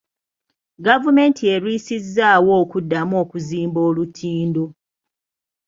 Gavumenti 0.85 1.43
erwisizzaawo 1.55 2.51
okuddamu 2.63 3.13
okuzimba 3.23 3.79
olutindo. 3.89 4.65